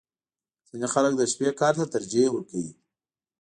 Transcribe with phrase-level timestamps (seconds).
[0.69, 2.71] •ځینې خلک د شپې کار ته ترجیح ورکوي.